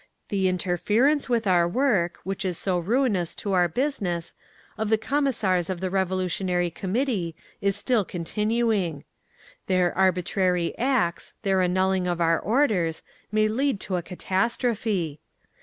[0.29, 5.89] "The interference with our work—which is so ruinous to our business—of the Commissars of the
[5.91, 9.03] Military Revolutionary Committee is still continuing.
[9.67, 15.19] "THEIR ARBITRARY ACTS, their annulling of our orders, MAY LEAD TO A CATASTROPHE.